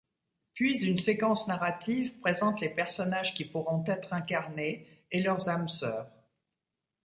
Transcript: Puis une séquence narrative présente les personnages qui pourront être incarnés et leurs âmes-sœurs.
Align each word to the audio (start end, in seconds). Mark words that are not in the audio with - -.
Puis 0.55 0.83
une 0.83 0.97
séquence 0.97 1.47
narrative 1.47 2.17
présente 2.21 2.59
les 2.59 2.69
personnages 2.71 3.35
qui 3.35 3.45
pourront 3.45 3.83
être 3.85 4.13
incarnés 4.13 5.05
et 5.11 5.21
leurs 5.21 5.47
âmes-sœurs. 5.47 6.09